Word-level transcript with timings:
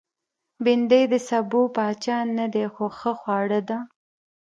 بېنډۍ 0.63 1.03
د 1.11 1.13
سابو 1.27 1.61
پاچا 1.75 2.17
نه 2.37 2.45
ده، 2.53 2.65
خو 2.73 2.85
ښه 2.97 3.11
خوړه 3.19 3.61
ده 3.69 3.79